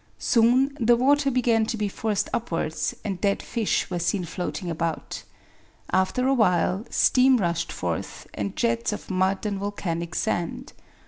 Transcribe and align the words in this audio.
Soon 0.17 0.75
the 0.79 0.95
water 0.95 1.29
began 1.29 1.67
to 1.67 1.77
be 1.77 1.87
forced 1.87 2.27
upwards, 2.33 2.95
and 3.05 3.21
dead 3.21 3.43
fish 3.43 3.87
were 3.91 3.99
seen 3.99 4.25
floating 4.25 4.67
about. 4.67 5.21
After 5.91 6.25
a 6.27 6.33
while, 6.33 6.87
steam 6.89 7.37
rushed 7.37 7.71
forth, 7.71 8.25
and 8.33 8.55
jets 8.55 8.91
of 8.91 9.11
mud 9.11 9.45
and 9.45 9.59
volcanic 9.59 10.15
sand. 10.15 10.73